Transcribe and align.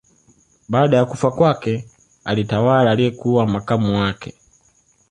Baada 0.69 0.97
ya 0.97 1.05
kufa 1.05 1.31
kwake 1.31 1.87
alitawala 2.23 2.91
aliyekuwa 2.91 3.47
makamu 3.47 3.97
wake 3.99 4.35